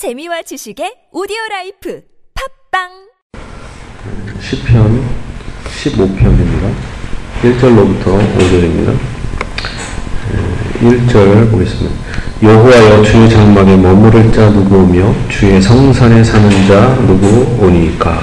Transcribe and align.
재미와 0.00 0.40
지식의 0.40 1.12
오디오 1.12 1.36
라이프 1.50 2.00
팟빵 2.72 2.88
시편 4.40 5.04
15편입니다. 5.76 6.72
1절로부터 7.42 8.16
5절입니다. 8.38 8.96
1절 10.80 11.50
보겠습니다. 11.50 11.94
여호와여 12.42 13.02
주의 13.02 13.28
장막에 13.28 13.76
머무를 13.76 14.32
자 14.32 14.48
누구오며 14.48 15.28
주의 15.28 15.60
성산에 15.60 16.24
사는 16.24 16.48
자 16.66 16.94
누구오니까 17.02 18.20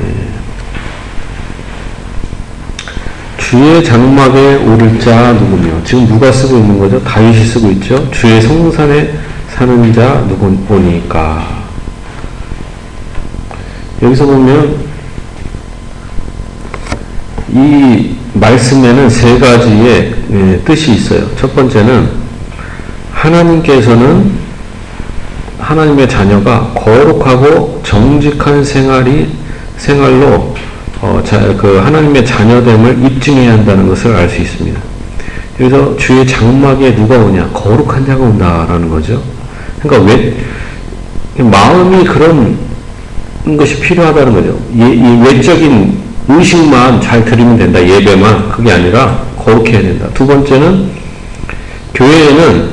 예. 0.00 0.28
주의 3.54 3.84
장막에 3.84 4.56
오를 4.66 4.98
자 4.98 5.32
누구며 5.32 5.80
지금 5.84 6.08
누가 6.08 6.32
쓰고 6.32 6.56
있는 6.56 6.76
거죠? 6.76 7.00
다윗이 7.04 7.44
쓰고 7.44 7.70
있죠. 7.70 8.10
주의 8.10 8.42
성산에 8.42 9.14
사는 9.48 9.92
자 9.92 10.24
누구오니까 10.26 11.62
여기서 14.02 14.26
보면 14.26 14.76
이 17.52 18.16
말씀에는 18.32 19.08
세 19.08 19.38
가지의 19.38 20.14
예, 20.32 20.60
뜻이 20.64 20.94
있어요. 20.94 21.24
첫 21.36 21.54
번째는 21.54 22.08
하나님께서는 23.12 24.32
하나님의 25.60 26.08
자녀가 26.08 26.72
거룩하고 26.74 27.80
정직한 27.84 28.64
생활이 28.64 29.28
생활로 29.76 30.56
어, 31.04 31.22
자, 31.22 31.38
그 31.58 31.76
하나님의 31.76 32.24
자녀됨을 32.24 33.04
입증해야 33.04 33.52
한다는 33.52 33.86
것을 33.86 34.16
알 34.16 34.26
수 34.26 34.40
있습니다. 34.40 34.80
그래서 35.54 35.94
주의 35.98 36.26
장막에 36.26 36.94
누가 36.94 37.18
오냐? 37.18 37.50
거룩한 37.52 38.06
자가 38.06 38.24
온다라는 38.24 38.88
거죠. 38.88 39.22
그러니까 39.82 40.10
왜 40.10 40.34
마음이 41.44 42.04
그런 42.04 42.56
것이 43.58 43.80
필요하다는 43.80 44.32
거죠. 44.32 44.58
예, 44.78 44.94
이 44.94 45.20
외적인 45.22 45.98
의식만 46.26 47.02
잘 47.02 47.22
드리면 47.22 47.58
된다. 47.58 47.86
예배만. 47.86 48.48
그게 48.48 48.72
아니라 48.72 49.24
거룩해야 49.36 49.82
된다. 49.82 50.06
두 50.14 50.26
번째는 50.26 50.88
교회에는 51.92 52.70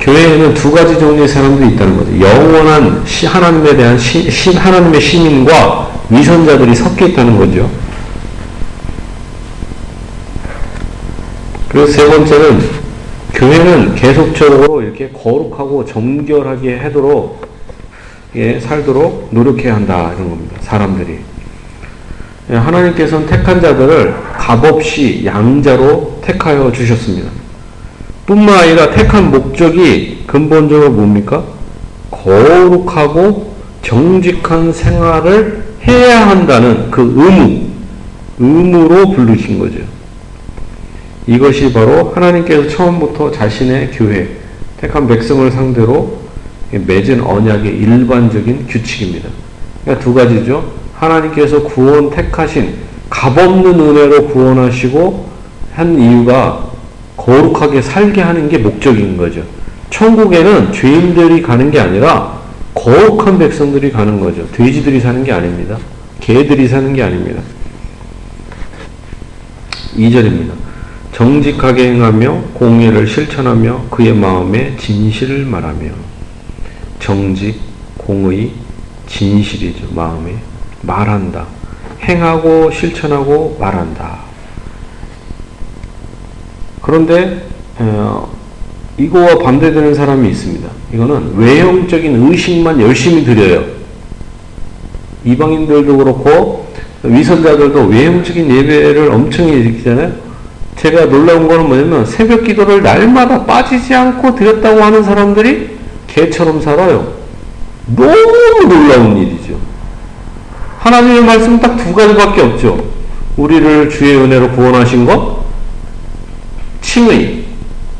교회에는 0.00 0.52
두 0.52 0.70
가지 0.70 0.98
종류의 0.98 1.26
사람들이 1.26 1.72
있다는 1.72 1.96
거죠. 1.96 2.20
영원한 2.20 3.02
시, 3.06 3.24
하나님에 3.24 3.74
대한 3.74 3.98
시, 3.98 4.30
시, 4.30 4.54
하나님의 4.54 5.00
시민과 5.00 5.97
위선자들이 6.10 6.74
섞여 6.74 7.06
있다는 7.06 7.36
거죠. 7.36 7.70
그리고 11.68 11.86
세 11.86 12.06
번째는 12.06 12.60
교회는 13.34 13.94
계속적으로 13.94 14.82
이렇게 14.82 15.10
거룩하고 15.10 15.84
정결하게 15.84 16.78
하도록 16.78 17.46
예, 18.34 18.58
살도록 18.58 19.28
노력해야 19.30 19.74
한다 19.74 20.12
이런 20.14 20.30
겁니다. 20.30 20.56
사람들이 20.60 21.18
예, 22.50 22.56
하나님께서는 22.56 23.26
택한 23.26 23.60
자들을 23.60 24.14
값없이 24.36 25.22
양자로 25.24 26.20
택하여 26.22 26.72
주셨습니다. 26.72 27.30
뿐만 28.26 28.58
아니라 28.58 28.90
택한 28.90 29.30
목적이 29.30 30.24
근본적으로 30.26 30.90
뭡니까? 30.90 31.44
거룩하고 32.10 33.54
정직한 33.82 34.72
생활을 34.72 35.67
해야 35.86 36.28
한다는 36.28 36.90
그 36.90 37.02
의무, 37.16 37.68
의무로 38.38 39.10
부르신 39.12 39.58
거죠. 39.58 39.78
이것이 41.26 41.72
바로 41.72 42.10
하나님께서 42.14 42.68
처음부터 42.68 43.30
자신의 43.30 43.90
교회, 43.92 44.28
택한 44.78 45.06
백성을 45.06 45.50
상대로 45.50 46.18
맺은 46.70 47.22
언약의 47.22 47.76
일반적인 47.78 48.66
규칙입니다. 48.66 49.28
그러니까 49.84 50.04
두 50.04 50.14
가지죠. 50.14 50.72
하나님께서 50.94 51.62
구원 51.62 52.10
택하신 52.10 52.74
값없는 53.10 53.78
은혜로 53.78 54.28
구원하시고 54.28 55.28
한 55.74 55.98
이유가 55.98 56.68
거룩하게 57.16 57.82
살게 57.82 58.20
하는 58.20 58.48
게 58.48 58.58
목적인 58.58 59.16
거죠. 59.16 59.42
천국에는 59.90 60.72
죄인들이 60.72 61.42
가는 61.42 61.70
게 61.70 61.80
아니라 61.80 62.37
거룩한 62.74 63.38
백성들이 63.38 63.90
가는 63.90 64.20
거죠. 64.20 64.46
돼지들이 64.52 65.00
사는 65.00 65.22
게 65.24 65.32
아닙니다. 65.32 65.78
개들이 66.20 66.68
사는 66.68 66.92
게 66.92 67.02
아닙니다. 67.02 67.42
2절입니다. 69.96 70.52
정직하게 71.12 71.92
행하며 71.92 72.42
공의를 72.54 73.08
실천하며 73.08 73.86
그의 73.90 74.14
마음에 74.14 74.76
진실을 74.76 75.44
말하며 75.46 75.90
정직, 77.00 77.60
공의, 77.96 78.52
진실이죠. 79.08 79.88
마음에 79.90 80.36
말한다. 80.82 81.46
행하고 82.02 82.70
실천하고 82.70 83.56
말한다. 83.58 84.20
그런데 86.80 87.46
어, 87.78 88.37
이거와 88.98 89.38
반대되는 89.38 89.94
사람이 89.94 90.28
있습니다. 90.28 90.68
이거는 90.92 91.36
외형적인 91.36 92.30
의식만 92.30 92.80
열심히 92.80 93.24
드려요. 93.24 93.64
이방인들도 95.24 95.96
그렇고 95.96 96.66
위선자들도 97.02 97.86
외형적인 97.86 98.50
예배를 98.50 99.10
엄청 99.10 99.46
일으키잖아요. 99.48 100.12
제가 100.76 101.06
놀라운 101.06 101.48
거는 101.48 101.68
뭐냐면 101.68 102.06
새벽 102.06 102.44
기도를 102.44 102.82
날마다 102.82 103.44
빠지지 103.44 103.94
않고 103.94 104.34
드렸다고 104.34 104.82
하는 104.82 105.02
사람들이 105.02 105.70
개처럼 106.06 106.60
살아요. 106.60 107.14
너무 107.94 108.68
놀라운 108.68 109.16
일이죠. 109.16 109.56
하나님의 110.78 111.24
말씀은 111.24 111.60
딱두 111.60 111.92
가지밖에 111.94 112.42
없죠. 112.42 112.84
우리를 113.36 113.90
주의 113.90 114.16
은혜로 114.16 114.52
구원하신 114.52 115.04
것, 115.06 115.44
칭의, 116.80 117.37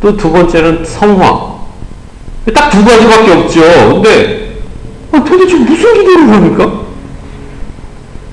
또 0.00 0.16
두 0.16 0.30
번째는 0.32 0.84
성화. 0.84 1.58
딱두 2.54 2.84
가지밖에 2.84 3.32
없죠. 3.32 3.60
근데 3.94 4.52
아, 5.12 5.22
도대체 5.24 5.56
무슨 5.56 5.94
기도를 5.94 6.30
합니까? 6.32 6.72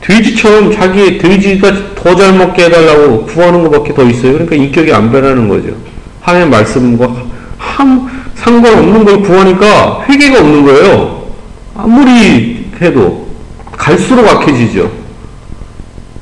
돼지처럼 0.01 0.71
자기 0.73 1.17
돼지가 1.17 1.95
더 1.95 2.15
잘 2.15 2.33
먹게 2.37 2.65
해달라고 2.65 3.25
구하는 3.25 3.63
것밖에 3.63 3.93
더 3.93 4.03
있어요. 4.03 4.33
그러니까 4.33 4.55
인격이 4.55 4.93
안 4.93 5.11
변하는 5.11 5.49
거죠. 5.49 5.69
하나님의 6.21 6.51
말씀과 6.51 7.11
한 7.57 8.07
상관없는 8.35 9.03
걸 9.03 9.21
구하니까 9.21 10.05
회개가 10.07 10.39
없는 10.39 10.65
거예요. 10.65 11.23
아무리 11.75 12.67
해도 12.79 13.27
갈수록 13.71 14.27
악해지죠. 14.27 14.91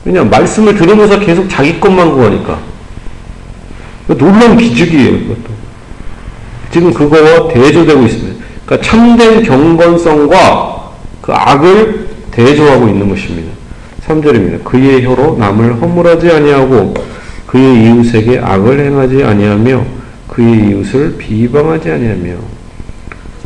왜냐 0.06 0.24
말씀을 0.24 0.76
들으면서 0.76 1.20
계속 1.20 1.50
자기 1.50 1.80
것만 1.80 2.14
구하니까. 2.14 2.58
놀라운 4.08 4.58
기적이에요. 4.58 5.16
이것도. 5.16 5.54
지금 6.72 6.94
그거와 6.94 7.48
대조되고 7.50 8.04
있습니다. 8.04 8.46
그러니까 8.66 8.90
참된 8.90 9.44
경건성과 9.44 10.92
그 11.22 11.32
악을 11.32 12.08
대조하고 12.32 12.88
있는 12.88 13.10
것입니다. 13.10 13.52
3절입니다. 14.08 14.64
그의 14.64 15.04
혀로 15.06 15.38
남을 15.38 15.82
허물하지 15.82 16.30
아니하고 16.30 16.94
그의 17.48 17.84
이웃에게 17.84 18.40
악을 18.40 18.80
행하지 18.80 19.24
아니하며 19.24 19.86
그의 20.28 20.70
이웃을 20.70 21.16
비방하지 21.18 21.92
아니하며 21.92 22.34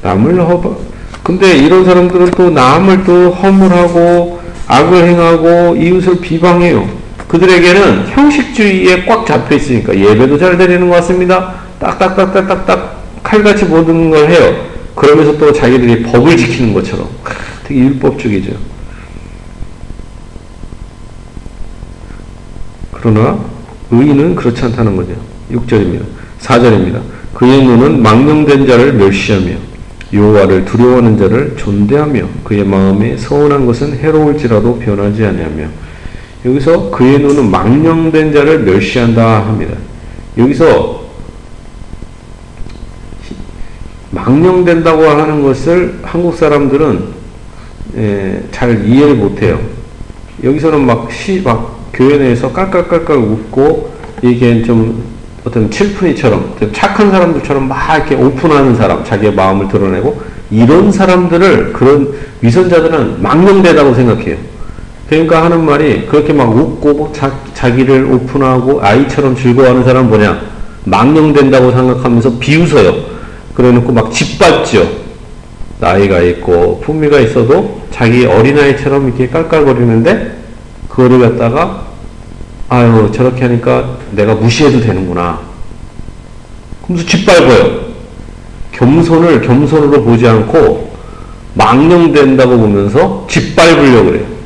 남을 0.01 0.39
허 0.39 0.77
근데 1.23 1.57
이런 1.57 1.83
사람들은 1.83 2.31
또 2.31 2.49
남을 2.49 3.03
또 3.03 3.31
허물하고 3.31 4.39
악을 4.67 5.07
행하고 5.09 5.75
이웃을 5.75 6.21
비방해요. 6.21 6.96
그들에게는 7.27 8.07
형식주의에 8.07 9.05
꽉 9.05 9.25
잡혀 9.25 9.55
있으니까 9.55 9.97
예배도 9.97 10.37
잘 10.37 10.57
드리는 10.57 10.87
것 10.89 10.95
같습니다. 10.97 11.55
딱딱딱딱딱딱 11.79 13.21
칼같이 13.23 13.65
모든 13.65 14.09
걸 14.09 14.29
해요. 14.29 14.65
그러면서 14.95 15.37
또 15.37 15.51
자기들이 15.51 16.03
법을 16.03 16.37
지키는 16.37 16.73
것처럼 16.73 17.07
되게 17.65 17.81
율법적이죠. 17.81 18.53
그러나 22.91 23.37
의인은 23.91 24.35
그렇지 24.35 24.63
않다는 24.65 24.95
거죠. 24.95 25.13
6절입니다. 25.51 26.01
4절입니다. 26.39 27.01
그의 27.33 27.63
눈은 27.63 28.01
망령된 28.01 28.65
자를 28.65 28.93
멸시하며 28.93 29.51
여호와를 30.13 30.65
두려워하는 30.65 31.17
자를 31.17 31.55
존대하며 31.57 32.21
그의 32.43 32.63
마음에 32.63 33.17
서운한 33.17 33.65
것은 33.65 33.97
해로울지라도 33.97 34.79
변하지 34.79 35.25
아니하며 35.25 35.67
여기서 36.47 36.89
그의 36.91 37.19
눈은 37.19 37.51
망령된 37.51 38.33
자를 38.33 38.59
멸시한다 38.59 39.45
합니다. 39.45 39.75
여기서 40.37 41.05
망령된다고 44.11 45.03
하는 45.03 45.43
것을 45.43 45.99
한국 46.03 46.35
사람들은 46.35 47.17
예, 47.97 48.43
잘 48.51 48.87
이해를 48.87 49.15
못해요. 49.15 49.59
여기서는 50.43 50.85
막 50.85 51.11
시, 51.11 51.41
막 51.41 51.89
교회 51.93 52.17
내에서 52.17 52.53
깔깔깔깔 52.53 53.17
웃고 53.17 53.91
이게 54.21 54.63
좀 54.63 55.03
어떤 55.43 55.69
칠푼이처럼 55.69 56.55
착한 56.73 57.11
사람들처럼 57.11 57.67
막 57.67 57.95
이렇게 57.95 58.15
오픈하는 58.15 58.75
사람, 58.75 59.03
자기의 59.03 59.33
마음을 59.33 59.67
드러내고 59.67 60.21
이런 60.51 60.91
사람들을 60.91 61.73
그런 61.73 62.13
위선자들은 62.41 63.21
망령되다고 63.21 63.93
생각해요. 63.93 64.37
그러니까 65.09 65.43
하는 65.45 65.65
말이 65.65 66.05
그렇게 66.05 66.33
막 66.33 66.55
웃고 66.55 67.13
자, 67.13 67.31
자기를 67.53 68.05
오픈하고 68.11 68.81
아이처럼 68.83 69.35
즐거워하는 69.35 69.83
사람은 69.83 70.09
뭐냐? 70.09 70.41
망령된다고 70.83 71.71
생각하면서 71.71 72.37
비웃어요. 72.39 72.93
그래 73.53 73.71
놓고 73.71 73.91
막 73.91 74.11
짓밟죠. 74.11 74.87
나이가 75.79 76.19
있고 76.21 76.81
품위가 76.81 77.19
있어도 77.19 77.81
자기 77.91 78.25
어린아이처럼 78.25 79.07
이렇게 79.07 79.27
깔깔거리는데 79.27 80.37
그거를 80.89 81.19
갖다가 81.19 81.87
아유 82.69 83.09
저렇게 83.13 83.43
하니까 83.43 83.97
내가 84.11 84.35
무시해도 84.35 84.81
되는구나. 84.81 85.39
그러면서 86.83 87.07
짓밟아요. 87.09 87.87
겸손을 88.73 89.41
겸손으로 89.41 90.03
보지 90.03 90.27
않고 90.27 90.91
망령된다고 91.53 92.57
보면서 92.57 93.25
짓밟으려고 93.29 94.05
그래요. 94.05 94.36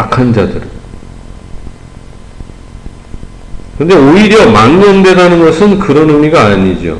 악한 0.00 0.32
자들은. 0.32 0.80
근데 3.78 3.96
오히려 3.96 4.50
망령되다는 4.50 5.42
것은 5.42 5.78
그런 5.78 6.10
의미가 6.10 6.46
아니죠. 6.46 6.98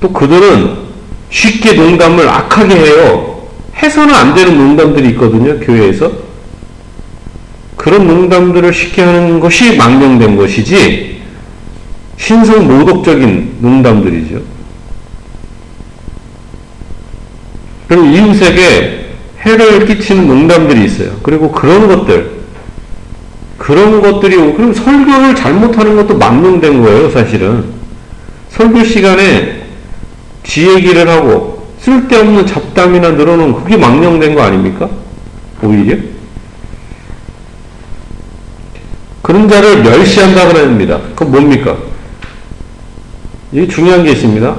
또 0.00 0.12
그들은 0.12 0.76
쉽게 1.30 1.74
농담을 1.74 2.28
악하게 2.28 2.74
해요. 2.74 3.48
해서는 3.76 4.14
안 4.14 4.34
되는 4.34 4.56
농담들이 4.56 5.10
있거든요, 5.10 5.60
교회에서. 5.60 6.10
그런 7.76 8.06
농담들을 8.08 8.72
쉽게 8.72 9.02
하는 9.02 9.38
것이 9.38 9.76
망령된 9.76 10.36
것이지, 10.36 11.22
신성 12.16 12.66
모독적인 12.66 13.58
농담들이죠. 13.60 14.40
그리고 17.86 18.04
이웃에게 18.04 19.07
해를 19.44 19.86
끼치는 19.86 20.26
농담들이 20.26 20.84
있어요. 20.84 21.12
그리고 21.22 21.52
그런 21.52 21.86
것들, 21.86 22.38
그런 23.56 24.00
것들이, 24.00 24.36
그럼 24.54 24.72
설교를 24.72 25.34
잘못하는 25.34 25.96
것도 25.96 26.16
망령된 26.16 26.82
거예요, 26.82 27.10
사실은. 27.10 27.64
설교 28.50 28.84
시간에 28.84 29.62
지 30.42 30.68
얘기를 30.68 31.08
하고 31.08 31.68
쓸데없는 31.80 32.46
잡담이나 32.46 33.10
늘어놓은 33.10 33.54
그게 33.54 33.76
망령된 33.76 34.34
거 34.34 34.42
아닙니까? 34.42 34.88
오히려? 35.62 35.96
그런 39.22 39.48
자를 39.48 39.82
멸시한다 39.82 40.48
그럽니다. 40.48 40.98
그건 41.14 41.32
뭡니까? 41.32 41.76
이게 43.52 43.68
중요한 43.68 44.02
게 44.04 44.12
있습니다. 44.12 44.56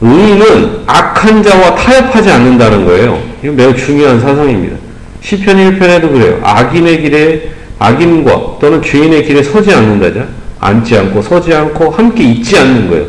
의인은 0.00 0.82
악한 0.86 1.42
자와 1.42 1.74
타협하지 1.74 2.30
않는다는 2.30 2.84
거예요. 2.84 3.33
이거 3.44 3.52
매우 3.52 3.76
중요한 3.76 4.18
사상입니다. 4.18 4.78
시편 5.20 5.56
1편에도 5.56 6.10
그래요. 6.10 6.40
악인의 6.42 7.02
길에 7.02 7.50
악인과 7.78 8.56
또는 8.58 8.80
죄인의 8.80 9.24
길에 9.24 9.42
서지 9.42 9.70
않는다자. 9.70 10.26
앉지 10.60 10.96
않고 10.96 11.20
서지 11.20 11.52
않고 11.52 11.90
함께 11.90 12.24
있지 12.24 12.58
않는 12.58 12.88
거예요. 12.88 13.06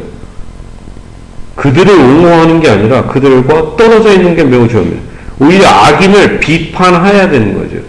그들을 1.55 1.89
옹호하는 1.89 2.59
게 2.59 2.69
아니라 2.69 3.05
그들과 3.05 3.77
떨어져 3.77 4.11
있는 4.11 4.35
게 4.35 4.43
매우 4.43 4.67
중요합니다. 4.67 5.01
오히려 5.39 5.69
악인을 5.69 6.41
비판해야 6.41 7.29
되는 7.29 7.57
거죠. 7.57 7.81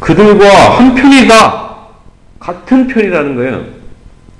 그들과 0.00 0.78
한 0.78 0.96
편이다. 0.96 1.62
같은 2.40 2.88
편이라는 2.88 3.36
거예요. 3.36 3.64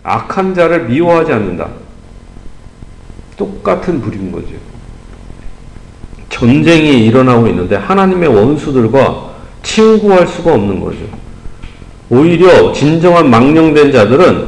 악한 0.03 0.57
자를 0.57 0.87
미워하지 0.87 1.33
않는다. 1.35 1.69
똑같은 3.37 4.01
불인 4.01 4.33
거죠. 4.33 4.72
전쟁이 6.43 7.07
일어나고 7.07 7.47
있는데 7.47 7.77
하나님의 7.77 8.29
원수들과 8.29 9.31
친구할 9.63 10.27
수가 10.27 10.55
없는 10.55 10.81
거죠. 10.81 10.99
오히려 12.11 12.73
진정한 12.73 13.31
망령된 13.31 13.93
자들은 13.93 14.47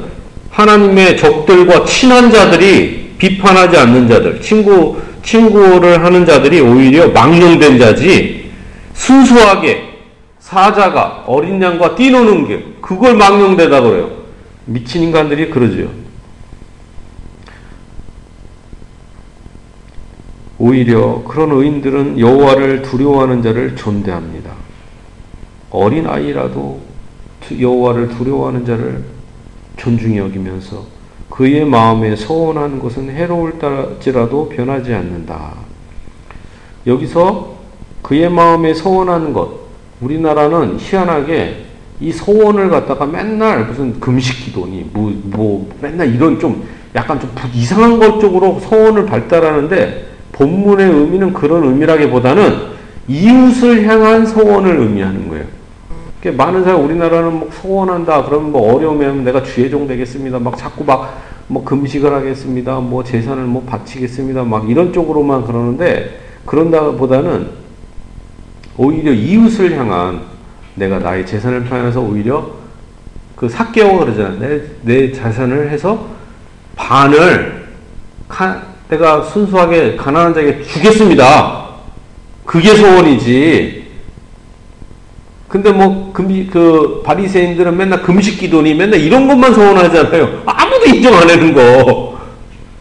하나님의 0.51 1.17
적들과 1.17 1.85
친한 1.85 2.33
자들이 2.33 3.15
비판하지 3.17 3.77
않는 3.77 4.09
자들, 4.09 4.41
친구, 4.41 4.97
친구를 5.23 6.05
하는 6.05 6.27
자들이 6.27 6.61
오히려 6.61 7.11
망령된 7.11 7.79
자지, 7.79 8.51
순수하게 8.95 9.85
사자가 10.41 11.23
어린 11.29 11.63
양과 11.63 11.95
뛰노는 11.95 12.49
게, 12.49 12.65
그걸 12.81 13.15
망령되다 13.15 13.81
그래요. 13.81 14.11
미친 14.65 15.05
인간들이 15.05 15.49
그러죠. 15.49 15.89
오히려 20.59 21.23
그런 21.27 21.51
의인들은 21.51 22.19
여호와를 22.19 22.83
두려워하는 22.83 23.43
자를 23.43 23.75
존대합니다. 23.75 24.53
어린 25.71 26.07
아이라도 26.07 26.81
여호와를 27.59 28.09
두려워하는 28.09 28.65
자를 28.65 29.05
존중히 29.77 30.19
여기면서 30.19 30.85
그의 31.29 31.65
마음에 31.65 32.15
서원한 32.15 32.79
것은 32.79 33.11
해로울지라도 33.11 34.49
변하지 34.51 34.95
않는다. 34.95 35.55
여기서 36.87 37.55
그의 38.03 38.31
마음에 38.31 38.73
서원하는 38.73 39.33
것, 39.33 39.51
우리나라는 40.01 40.79
희한하게 40.79 41.65
이 42.01 42.13
소원을 42.13 42.69
갖다가 42.69 43.07
맨날 43.07 43.67
무슨 43.67 43.99
금식 43.99 44.45
기도니 44.45 44.91
뭐, 44.93 45.13
뭐 45.25 45.69
맨날 45.81 46.15
이런 46.15 46.39
좀 46.39 46.65
약간 46.95 47.19
좀 47.19 47.31
이상한 47.53 47.99
것 47.99 48.21
쪽으로 48.21 48.61
소원을 48.61 49.07
발달하는데 49.07 50.14
본문의 50.35 50.87
의미는 50.89 51.33
그런 51.33 51.65
의미라기보다는 51.65 52.75
이웃을 53.09 53.87
향한 53.87 54.27
소원을 54.27 54.77
의미하는 54.77 55.29
거예요. 55.29 55.45
많은 56.37 56.65
사람 56.65 56.85
우리나라는 56.85 57.33
뭐 57.39 57.51
소원한다 57.53 58.25
그러면 58.25 58.53
뭐 58.53 58.75
어려우면 58.75 59.25
내가 59.25 59.43
주의종 59.43 59.87
되겠습니다. 59.87 60.39
막 60.39 60.57
자꾸 60.57 60.85
막 60.85 61.35
뭐 61.47 61.65
금식을 61.65 62.13
하겠습니다. 62.13 62.81
뭐 62.81 63.05
재산을 63.05 63.45
뭐 63.45 63.63
바치겠습니다. 63.65 64.45
막 64.45 64.69
이런 64.69 64.93
쪽으로만 64.93 65.45
그러는데 65.45 66.21
그런다보다는 66.47 67.49
오히려 68.77 69.13
이웃을 69.13 69.77
향한 69.79 70.23
내가 70.75 70.99
나의 70.99 71.27
재산을 71.27 71.65
표현해서 71.65 72.01
오히려 72.01 72.51
그 73.37 73.49
사개오 73.49 73.99
그러잖아. 73.99 74.39
내, 74.39 74.63
내 74.83 75.13
재산을 75.13 75.71
해서 75.71 76.09
반을 76.77 77.67
카, 78.29 78.63
내가 78.89 79.23
순수하게 79.23 79.97
가난한 79.97 80.35
자에게 80.35 80.63
주겠습니다. 80.63 81.65
그게 82.45 82.75
소원이지. 82.75 83.85
근데 85.49 85.71
뭐 85.71 86.13
금비 86.13 86.49
그 86.49 87.03
바리새인들은 87.05 87.77
맨날 87.77 88.03
금식 88.03 88.39
기도니 88.41 88.75
맨날 88.75 89.01
이런 89.01 89.29
것만 89.29 89.55
소원하잖아요. 89.55 90.43
아무도 90.47 90.87
인정 90.87 91.15
안 91.15 91.31
하는 91.31 91.55
거. 91.55 92.19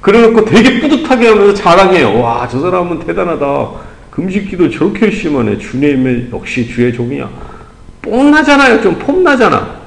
그래놓고 0.02 0.44
되게 0.46 0.82
뿌듯하게 0.82 1.28
하면서 1.30 1.54
자랑해요. 1.54 2.20
와, 2.20 2.48
저 2.48 2.60
사람은 2.60 3.00
대단하다. 3.00 3.70
금식 4.12 4.50
기도 4.50 4.70
저렇게 4.70 5.06
열심히 5.06 5.38
하네. 5.38 5.58
주님의 5.60 6.30
역시 6.34 6.68
주의 6.68 6.92
종이야. 6.94 7.30
뽐나잖아요. 8.02 8.82
좀 8.82 9.00
폼나잖아. 9.00 9.84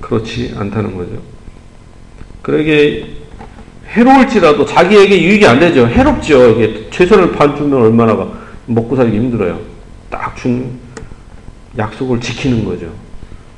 그렇지 0.00 0.54
않다는 0.56 0.96
거죠. 0.96 1.39
그러게 2.42 3.06
해로울지라도 3.88 4.64
자기에게 4.66 5.22
유익이 5.22 5.46
안 5.46 5.58
되죠. 5.58 5.86
해롭죠. 5.86 6.50
이게 6.50 6.88
최선을 6.90 7.32
봐주면 7.32 7.82
얼마나 7.82 8.16
먹고 8.66 8.96
살기 8.96 9.16
힘들어요. 9.16 9.58
딱 10.10 10.36
준 10.36 10.78
약속을 11.76 12.20
지키는 12.20 12.64
거죠. 12.64 12.86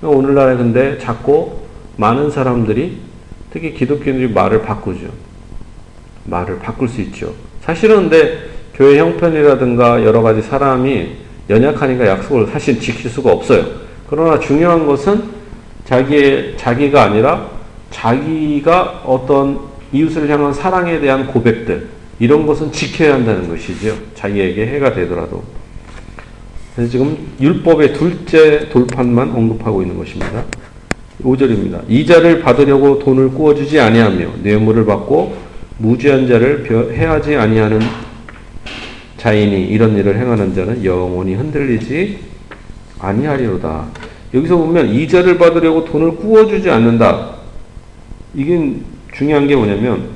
오늘날에 0.02 0.56
근데 0.56 0.98
자꾸 0.98 1.60
많은 1.96 2.30
사람들이 2.30 2.98
특히 3.52 3.72
기독교인들이 3.72 4.32
말을 4.32 4.62
바꾸죠. 4.62 5.06
말을 6.24 6.58
바꿀 6.58 6.88
수 6.88 7.00
있죠. 7.02 7.34
사실은 7.62 8.08
근데 8.08 8.50
교회 8.74 8.98
형편이라든가 8.98 10.04
여러 10.04 10.22
가지 10.22 10.42
사람이 10.42 11.10
연약하니까 11.50 12.06
약속을 12.06 12.48
사실 12.48 12.80
지킬 12.80 13.10
수가 13.10 13.30
없어요. 13.30 13.66
그러나 14.08 14.38
중요한 14.38 14.86
것은 14.86 15.22
자기의, 15.84 16.56
자기가 16.56 17.02
아니라 17.02 17.48
자기가 17.92 19.02
어떤 19.04 19.60
이웃을 19.92 20.28
향한 20.28 20.52
사랑에 20.52 20.98
대한 20.98 21.26
고백들, 21.28 21.88
이런 22.18 22.46
것은 22.46 22.72
지켜야 22.72 23.14
한다는 23.14 23.48
것이죠. 23.48 23.96
자기에게 24.14 24.66
해가 24.66 24.92
되더라도. 24.94 25.42
그래서 26.74 26.90
지금 26.90 27.16
율법의 27.40 27.92
둘째 27.92 28.68
돌판만 28.70 29.30
언급하고 29.30 29.82
있는 29.82 29.98
것입니다. 29.98 30.44
5절입니다. 31.22 31.82
이자를 31.88 32.40
받으려고 32.40 32.98
돈을 32.98 33.30
구워주지 33.30 33.78
아니하며 33.78 34.28
뇌물을 34.42 34.86
받고 34.86 35.36
무지한 35.78 36.26
자를 36.26 36.66
해하지 36.96 37.36
아니하는 37.36 37.80
자인이 39.18 39.66
이런 39.66 39.96
일을 39.96 40.18
행하는 40.18 40.54
자는 40.54 40.84
영원히 40.84 41.34
흔들리지 41.34 42.18
아니하리로다. 42.98 43.86
여기서 44.34 44.56
보면 44.56 44.88
이자를 44.88 45.38
받으려고 45.38 45.84
돈을 45.84 46.16
구워주지 46.16 46.70
않는다. 46.70 47.31
이게 48.34 48.76
중요한 49.12 49.46
게 49.46 49.54
뭐냐면 49.54 50.08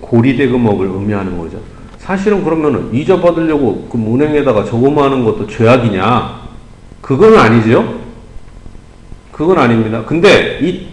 고리대금업을 0.00 0.86
의미하는 0.86 1.38
거죠. 1.38 1.58
사실은 1.98 2.42
그러면은 2.42 2.92
이자 2.92 3.20
받으려고 3.20 3.88
그 3.90 3.98
은행에다가 3.98 4.64
저금하는 4.64 5.24
것도 5.24 5.46
죄악이냐? 5.46 6.42
그건 7.00 7.36
아니죠. 7.36 8.00
그건 9.30 9.58
아닙니다. 9.58 10.04
근데 10.04 10.58
이 10.60 10.88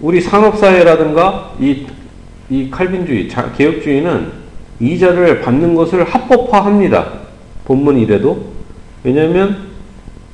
우리 0.00 0.20
산업사회라든가 0.20 1.52
이, 1.60 1.86
이 2.50 2.70
칼빈주의, 2.70 3.28
자, 3.28 3.52
개혁주의는 3.52 4.32
이자를 4.80 5.40
받는 5.42 5.74
것을 5.74 6.04
합법화합니다. 6.04 7.12
본문 7.64 7.98
이래도. 7.98 8.52
왜냐면 9.04 9.68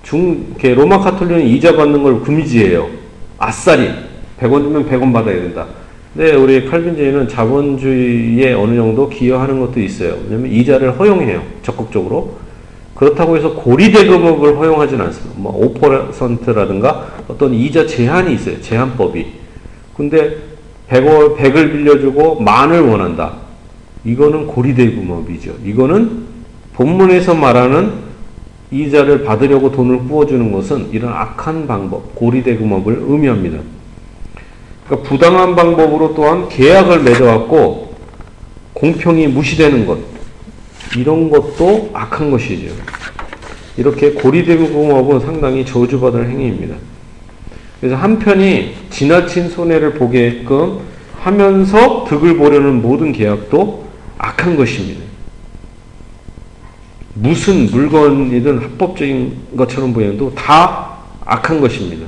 중, 0.02 0.54
로마 0.62 0.98
카톨릭은 1.00 1.46
이자 1.46 1.76
받는 1.76 2.02
걸 2.02 2.20
금지해요. 2.20 2.88
아싸리. 3.38 4.07
100원 4.40 4.62
주면 4.62 4.88
100원 4.88 5.12
받아야 5.12 5.36
된다. 5.36 5.66
근데 6.14 6.34
우리 6.34 6.66
칼빈주의는 6.66 7.28
자본주의에 7.28 8.52
어느 8.54 8.74
정도 8.74 9.08
기여하는 9.08 9.60
것도 9.60 9.80
있어요. 9.80 10.16
왜냐면 10.28 10.50
이자를 10.50 10.98
허용해요. 10.98 11.42
적극적으로. 11.62 12.36
그렇다고 12.94 13.36
해서 13.36 13.54
고리 13.54 13.92
대금업을 13.92 14.56
허용하지는 14.56 15.04
않습니다. 15.06 15.40
뭐 15.40 15.74
5%라든가 15.80 17.06
어떤 17.28 17.54
이자 17.54 17.86
제한이 17.86 18.34
있어요. 18.34 18.60
제한법이. 18.60 19.26
근데 19.96 20.36
100원, 20.88 21.36
100을 21.36 21.72
빌려주고 21.72 22.40
만을 22.40 22.80
원한다. 22.80 23.34
이거는 24.04 24.46
고리 24.46 24.74
대금업이죠. 24.74 25.54
이거는 25.64 26.26
본문에서 26.74 27.34
말하는 27.34 28.08
이자를 28.70 29.24
받으려고 29.24 29.72
돈을 29.72 30.00
구워주는 30.00 30.52
것은 30.52 30.88
이런 30.92 31.12
악한 31.12 31.66
방법, 31.66 32.14
고리대금업을 32.14 33.04
의미합니다. 33.06 33.58
그러니까 34.88 35.08
부당한 35.08 35.54
방법으로 35.54 36.14
또한 36.14 36.48
계약을 36.48 37.02
맺어갖고 37.02 37.94
공평이 38.72 39.28
무시되는 39.28 39.86
것, 39.86 39.98
이런 40.96 41.28
것도 41.28 41.90
악한 41.92 42.30
것이죠. 42.30 42.74
이렇게 43.76 44.12
고리대금업은 44.12 45.20
상당히 45.20 45.64
저주받을 45.64 46.28
행위입니다. 46.28 46.74
그래서 47.80 47.96
한편이 47.96 48.74
지나친 48.90 49.50
손해를 49.50 49.94
보게끔 49.94 50.80
하면서 51.20 52.04
득을 52.08 52.36
보려는 52.38 52.80
모든 52.80 53.12
계약도 53.12 53.84
악한 54.16 54.56
것입니다. 54.56 55.02
무슨 57.14 57.66
물건이든 57.66 58.58
합법적인 58.58 59.36
것처럼 59.56 59.92
보여도 59.92 60.34
다 60.34 60.98
악한 61.24 61.60
것입니다. 61.60 62.06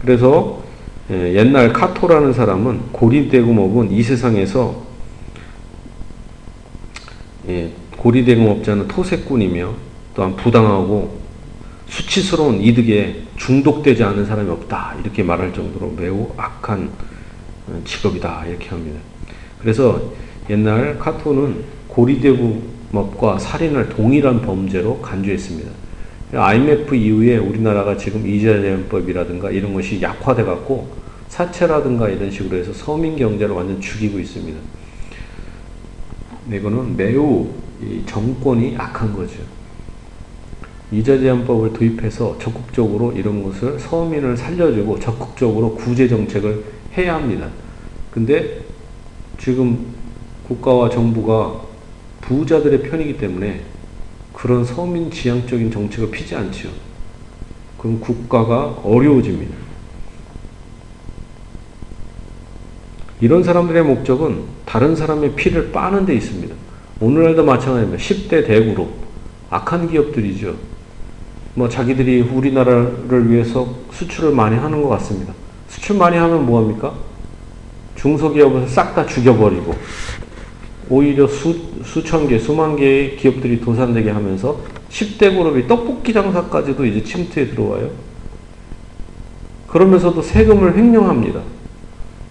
그래서 0.00 0.62
예, 1.10 1.34
옛날 1.34 1.72
카토라는 1.72 2.32
사람은 2.32 2.92
고리대금업은 2.92 3.92
이 3.92 4.02
세상에서 4.02 4.84
예, 7.48 7.70
고리대금업자는 7.96 8.88
토색꾼이며 8.88 9.72
또한 10.14 10.34
부당하고 10.34 11.20
수치스러운 11.88 12.60
이득에 12.60 13.22
중독되지 13.36 14.02
않은 14.02 14.26
사람이 14.26 14.50
없다 14.50 14.96
이렇게 15.00 15.22
말할 15.22 15.52
정도로 15.52 15.94
매우 15.96 16.32
악한 16.36 16.90
어, 17.68 17.80
직업이다 17.84 18.46
이렇게 18.46 18.68
합니다. 18.68 18.98
그래서 19.60 20.12
옛날 20.50 20.98
카토는 20.98 21.64
고리대금업과 21.88 23.38
살인을 23.38 23.90
동일한 23.90 24.42
범죄로 24.42 25.00
간주했습니다. 25.00 25.70
IMF 26.32 26.94
이후에 26.94 27.36
우리나라가 27.36 27.96
지금 27.96 28.26
이자제한법이라든가 28.26 29.50
이런 29.50 29.72
것이 29.72 30.02
약화돼 30.02 30.42
갖고 30.42 30.88
사채라든가 31.28 32.08
이런 32.08 32.30
식으로 32.30 32.58
해서 32.58 32.72
서민 32.72 33.16
경제를 33.16 33.54
완전 33.54 33.80
죽이고 33.80 34.18
있습니다. 34.18 34.58
이거는 36.52 36.96
매우 36.96 37.48
정권이 38.06 38.76
악한 38.76 39.12
거죠. 39.12 39.34
이자제한법을 40.92 41.72
도입해서 41.72 42.38
적극적으로 42.40 43.12
이런 43.12 43.42
것을 43.42 43.78
서민을 43.78 44.36
살려주고 44.36 44.98
적극적으로 45.00 45.74
구제 45.74 46.08
정책을 46.08 46.64
해야 46.96 47.16
합니다. 47.16 47.48
근데 48.10 48.62
지금 49.38 49.86
국가와 50.46 50.88
정부가 50.88 51.60
부자들의 52.20 52.82
편이기 52.82 53.18
때문에 53.18 53.62
그런 54.36 54.66
서민 54.66 55.10
지향적인 55.10 55.70
정책을 55.70 56.10
피지 56.10 56.36
않죠. 56.36 56.68
그럼 57.78 57.98
국가가 57.98 58.66
어려워집니다. 58.84 59.56
이런 63.22 63.42
사람들의 63.42 63.82
목적은 63.82 64.42
다른 64.66 64.94
사람의 64.94 65.36
피를 65.36 65.72
빠는 65.72 66.04
데 66.04 66.14
있습니다. 66.14 66.54
오늘날도 67.00 67.46
마찬가지입니다. 67.46 68.02
10대 68.02 68.46
대그룹, 68.46 68.90
악한 69.48 69.90
기업들이죠. 69.90 70.54
뭐 71.54 71.66
자기들이 71.66 72.20
우리나라를 72.20 73.30
위해서 73.30 73.66
수출을 73.90 74.32
많이 74.32 74.54
하는 74.54 74.82
것 74.82 74.90
같습니다. 74.90 75.32
수출 75.70 75.96
많이 75.96 76.18
하면 76.18 76.44
뭐합니까? 76.44 76.92
중소기업을 77.94 78.68
싹다 78.68 79.06
죽여버리고 79.06 79.74
오히려 80.88 81.26
수, 81.26 81.56
수천 81.84 82.28
개, 82.28 82.38
수만 82.38 82.76
개의 82.76 83.16
기업들이 83.16 83.60
도산되게 83.60 84.10
하면서 84.10 84.60
10대 84.90 85.36
그룹이 85.36 85.66
떡볶이 85.66 86.12
장사까지도 86.12 86.84
이제 86.84 87.02
침투에 87.02 87.48
들어와요. 87.48 87.90
그러면서도 89.66 90.22
세금을 90.22 90.76
횡령합니다. 90.76 91.40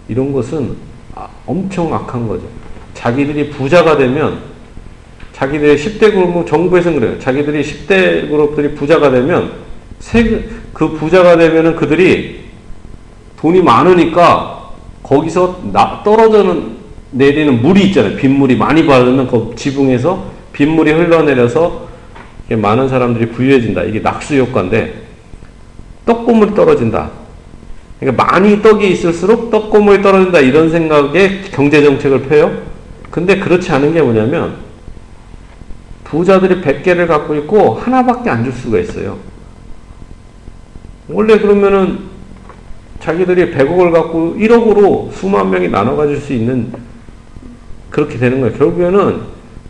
이런 0.08 0.32
것은 0.32 0.76
아, 1.14 1.28
엄청 1.46 1.92
악한 1.92 2.26
거죠. 2.28 2.44
자기들이 2.94 3.50
부자가 3.50 3.96
되면 3.96 4.40
자기들의 5.32 5.76
10대 5.76 6.12
그룹, 6.12 6.46
정부에서는 6.46 6.98
그래요. 6.98 7.18
자기들이 7.18 7.62
10대 7.62 8.30
그룹들이 8.30 8.74
부자가 8.74 9.10
되면 9.10 9.52
세, 9.98 10.48
그 10.72 10.92
부자가 10.92 11.36
되면은 11.36 11.76
그들이 11.76 12.40
돈이 13.38 13.62
많으니까 13.62 14.70
거기서 15.02 15.60
나, 15.72 16.02
떨어져는 16.02 16.75
내리는 17.16 17.62
물이 17.62 17.88
있잖아요. 17.88 18.16
빗물이 18.16 18.56
많이 18.56 18.84
받으면 18.86 19.26
그 19.28 19.52
지붕에서 19.56 20.30
빗물이 20.52 20.92
흘러내려서 20.92 21.88
많은 22.50 22.88
사람들이 22.88 23.30
부유해진다. 23.30 23.84
이게 23.84 24.00
낙수 24.00 24.36
효과인데 24.36 24.94
떡고물이 26.04 26.54
떨어진다. 26.54 27.10
그러니까 27.98 28.24
많이 28.24 28.60
떡이 28.60 28.90
있을수록 28.90 29.50
떡고물이 29.50 30.02
떨어진다. 30.02 30.40
이런 30.40 30.70
생각에 30.70 31.40
경제 31.52 31.82
정책을 31.82 32.22
펴요. 32.22 32.52
근데 33.10 33.38
그렇지 33.38 33.72
않은 33.72 33.94
게 33.94 34.02
뭐냐면 34.02 34.56
부자들이 36.04 36.60
100개를 36.60 37.06
갖고 37.06 37.34
있고 37.34 37.74
하나밖에 37.74 38.30
안 38.30 38.44
줄 38.44 38.52
수가 38.52 38.78
있어요. 38.78 39.16
원래 41.08 41.38
그러면은 41.38 42.00
자기들이 43.00 43.52
100억을 43.54 43.92
갖고 43.92 44.36
1억으로 44.38 45.10
수만 45.12 45.50
명이 45.50 45.68
나눠 45.68 45.96
가질 45.96 46.18
수 46.18 46.32
있는 46.32 46.72
그렇게 47.90 48.18
되는 48.18 48.40
거예요. 48.40 48.56
결국에는 48.56 49.20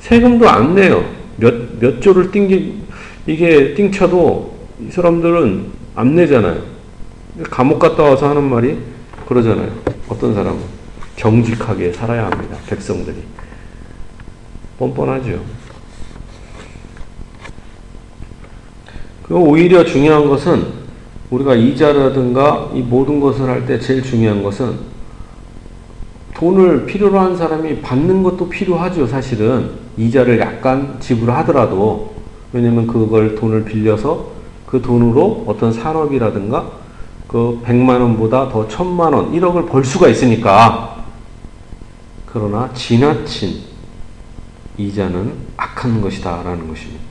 세금도 0.00 0.48
안 0.48 0.74
내요. 0.74 1.04
몇, 1.36 1.78
몇 1.78 2.00
조를 2.00 2.30
띵기, 2.30 2.82
이게 3.26 3.74
띵쳐도 3.74 4.56
이 4.86 4.90
사람들은 4.90 5.66
안 5.94 6.14
내잖아요. 6.14 6.62
감옥 7.50 7.78
갔다 7.78 8.02
와서 8.02 8.28
하는 8.28 8.42
말이 8.44 8.78
그러잖아요. 9.26 9.70
어떤 10.08 10.34
사람은. 10.34 10.60
정직하게 11.16 11.92
살아야 11.92 12.26
합니다. 12.26 12.56
백성들이. 12.68 13.16
뻔뻔하죠. 14.78 15.40
오히려 19.30 19.84
중요한 19.84 20.28
것은 20.28 20.86
우리가 21.30 21.54
이자라든가 21.54 22.70
이 22.74 22.80
모든 22.80 23.18
것을 23.18 23.48
할 23.48 23.66
때 23.66 23.80
제일 23.80 24.02
중요한 24.02 24.42
것은 24.42 24.95
돈을 26.36 26.84
필요로 26.84 27.18
한 27.18 27.34
사람이 27.34 27.80
받는 27.80 28.22
것도 28.22 28.48
필요하죠, 28.50 29.06
사실은. 29.06 29.70
이자를 29.96 30.38
약간 30.38 30.96
지불하더라도. 31.00 32.14
왜냐면 32.52 32.86
그걸 32.86 33.34
돈을 33.34 33.64
빌려서 33.64 34.32
그 34.66 34.82
돈으로 34.82 35.44
어떤 35.46 35.72
산업이라든가 35.72 36.70
그 37.26 37.60
100만 37.64 38.00
원보다 38.00 38.50
더 38.50 38.68
1000만 38.68 39.14
원, 39.14 39.32
1억을 39.32 39.68
벌 39.68 39.82
수가 39.82 40.08
있으니까. 40.08 41.04
그러나 42.26 42.70
지나친 42.74 43.62
이자는 44.76 45.32
악한 45.56 46.02
것이다 46.02 46.42
라는 46.42 46.68
것입니다. 46.68 47.05